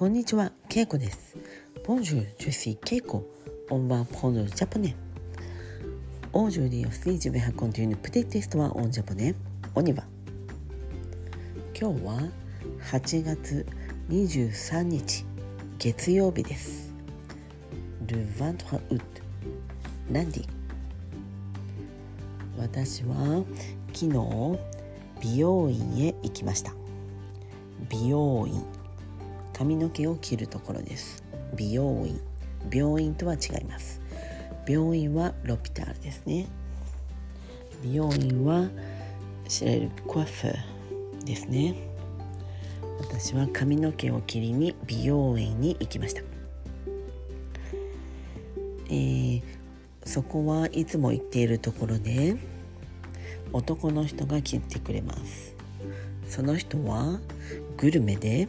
[0.00, 1.36] こんにちは、ケイコです。
[1.86, 3.22] Bonjour, je suis Keiko.
[3.68, 4.96] On va apprendre japonais.
[6.32, 9.34] Aujourd'hui aussi je vais raconter un petit texte en japonais.
[9.74, 10.04] On y va.
[11.78, 12.18] 今日は
[12.80, 13.66] 八月
[14.08, 15.26] 二十三日、
[15.78, 16.94] 月曜日です。
[18.06, 20.40] Le vingt-trois août, lundi.
[22.58, 23.44] 私は
[23.92, 24.58] 昨日
[25.20, 26.72] 美容院へ行きました。
[27.90, 28.79] 美容院。
[29.60, 31.22] 髪の毛を切るところです。
[31.54, 32.18] 美容院。
[32.72, 34.00] 病院とは違います。
[34.66, 36.46] 病院はロピタールですね。
[37.82, 38.70] 美容院は
[39.46, 40.48] 知られるコアフ
[41.26, 41.74] ですね。
[43.00, 46.22] 私は髪の毛を切りに美容院に行きました。
[48.88, 49.42] えー、
[50.06, 52.34] そこはいつも行っているところで
[53.52, 55.54] 男の人が切ってくれます。
[56.26, 57.20] その人は
[57.76, 58.48] グルメで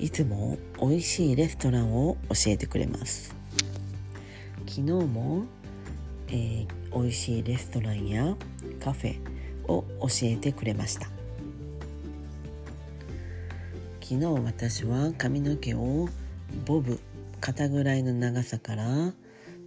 [0.00, 3.34] いつも美味しいレストランを教えてくれます。
[4.66, 5.44] 昨日も、
[6.28, 8.34] えー、美味しいレストランや
[8.82, 9.16] カフェ
[9.68, 11.08] を教えてくれました。
[14.00, 16.08] 昨日私は髪の毛を
[16.64, 16.98] ボブ
[17.40, 19.12] 肩ぐらいの長さから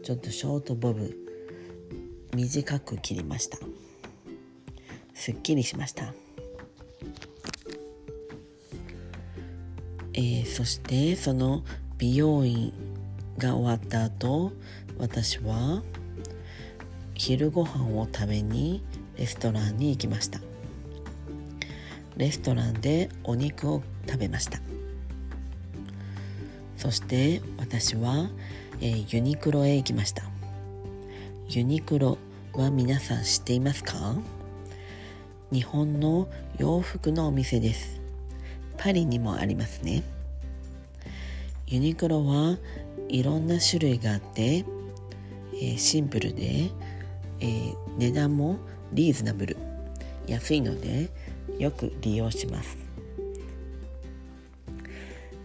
[0.03, 1.15] ちょっとショートボブ
[2.33, 3.59] 短く切りました。
[5.13, 6.22] すっきりしました。
[10.13, 11.63] えー、そしてその
[11.97, 12.73] 美容院
[13.37, 14.53] が終わった後
[14.97, 15.81] 私は
[17.15, 18.83] 昼ご飯を食べに
[19.17, 20.39] レストランに行きました。
[22.15, 24.59] レストランでお肉を食べました。
[26.77, 28.29] そして私は、
[28.81, 30.23] えー、ユニクロへ行きました。
[31.49, 32.19] ユニクロ
[32.53, 34.15] は皆さん知っていますか？
[35.51, 38.02] 日本の洋服のお店です。
[38.83, 40.03] パリにもありますね。
[41.67, 42.57] ユニクロは
[43.07, 44.65] いろんな種類があって、
[45.53, 46.69] えー、シンプルで、
[47.39, 48.57] えー、値段も
[48.91, 49.55] リーズナブル。
[50.27, 51.09] 安いので
[51.57, 52.77] よく利用します、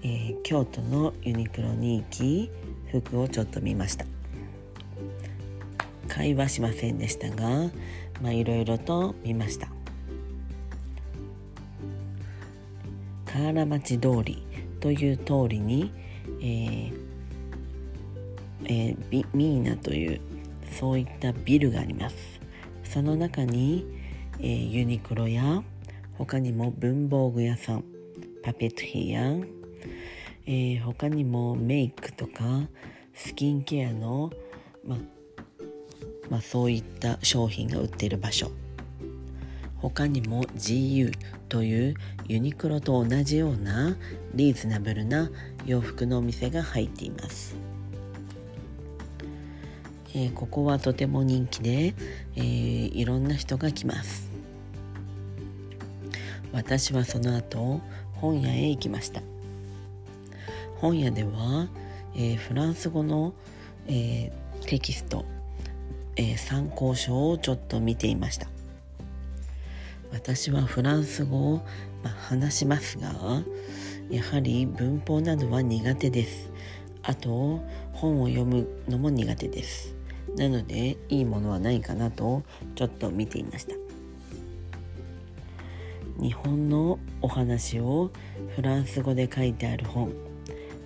[0.03, 2.51] えー、京都のユニクロに行き
[2.91, 4.05] 服をちょっと見ました。
[6.09, 7.71] 買いはしませんでしたが
[8.21, 9.78] まあいろいろと見ました。
[13.31, 14.43] 河原町通り
[14.81, 15.93] という通りに、
[16.41, 17.09] えー
[18.65, 20.21] えー、ミーナという
[20.79, 22.17] そういったビルがあります。
[22.85, 23.87] その中に、
[24.41, 25.63] えー、ユニクロや
[26.15, 27.85] 他にも文房具屋さん
[28.43, 29.23] パペトリや、
[30.47, 32.69] えー、他にもメイクとか
[33.15, 34.31] スキンケアの、
[34.85, 34.97] ま
[36.31, 38.51] まあ、そういった商品が売っている場所。
[39.81, 41.13] 他にも GU
[41.49, 41.95] という
[42.27, 43.97] ユニクロと同じような
[44.35, 45.31] リーズナブルな
[45.67, 47.57] 洋服のお店が入っています、
[50.15, 51.95] えー、ここはとても人気で、
[52.37, 54.29] えー、いろんな人が来ます。
[56.53, 57.81] 私はその後
[58.15, 59.23] 本屋へ行きました。
[60.77, 61.69] 本屋では、
[62.15, 63.35] えー、フランス語の、
[63.87, 64.33] え
[64.67, 65.25] テキスト、
[66.17, 68.49] え参考書をちょっと見ていました。
[70.13, 71.61] 私はフランス語を、
[72.05, 73.13] 話しますが
[74.11, 76.51] やはり文法などは苦手です。
[77.03, 77.61] あと
[77.93, 79.95] 本を読むのも苦手です。
[80.37, 82.43] なのでいいものはないかなと
[82.75, 83.75] ちょっと見ていました。
[86.21, 88.11] 日本のお話を
[88.57, 90.13] フランス語で書いてある本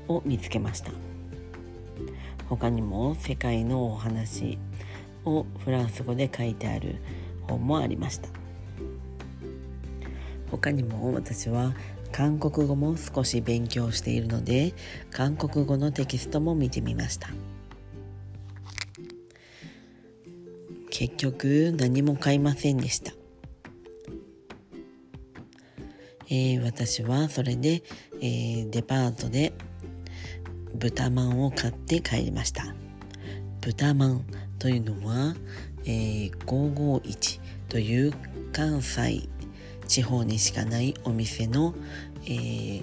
[0.09, 0.91] を見つけました。
[2.49, 4.59] 他にも世界のお話
[5.25, 6.97] をフランス語で書いてある
[7.43, 8.42] 本もありました。
[10.53, 11.75] 他にも私は
[12.13, 14.75] 韓国語も少し勉強しているので
[15.11, 17.31] 韓国語のテキストも見てみました。
[20.91, 23.13] 結局何も買いませんでした、
[26.29, 27.83] えー、私はそれで、
[28.21, 29.55] えー、デパートで
[30.75, 32.75] 豚まんを買って帰りました。
[33.63, 34.25] 豚まん
[34.59, 35.35] というのは、
[35.85, 38.13] えー、551という
[38.53, 39.29] 関西
[39.89, 41.75] 地方にしかないお店の、
[42.25, 42.83] えー、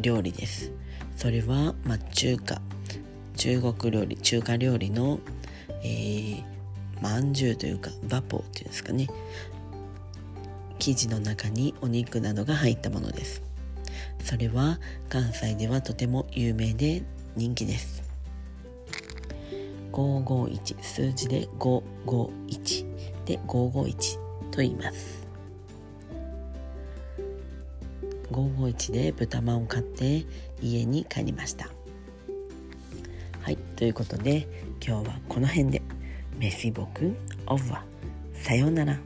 [0.00, 0.72] 料理です。
[1.16, 2.60] それは、まあ、中華。
[3.36, 5.18] 中国料理中華料理の、
[5.82, 6.44] えー、
[7.00, 9.08] まんじゅうというかバポーっていうんですかね。
[10.78, 13.42] 生地の中にお肉などが入ったものです。
[14.24, 14.78] それは
[15.08, 17.02] 関西ではとても有名で
[17.36, 18.02] 人気です。
[19.92, 24.18] 551数字で551で551
[24.50, 25.26] と言います。
[28.30, 30.24] 551で豚まんを買って
[30.62, 31.70] 家に帰りました。
[33.42, 34.46] はいということで
[34.84, 35.82] 今日はこの辺で。
[36.40, 37.14] メシボク
[37.46, 37.84] オブは。
[38.32, 38.98] さようなら。